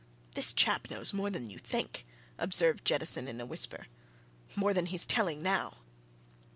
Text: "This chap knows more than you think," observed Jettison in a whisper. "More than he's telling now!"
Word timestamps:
"This 0.33 0.51
chap 0.51 0.89
knows 0.89 1.13
more 1.13 1.29
than 1.29 1.51
you 1.51 1.59
think," 1.59 2.07
observed 2.39 2.83
Jettison 2.83 3.27
in 3.27 3.39
a 3.39 3.45
whisper. 3.45 3.85
"More 4.55 4.73
than 4.73 4.87
he's 4.87 5.05
telling 5.05 5.43
now!" 5.43 5.75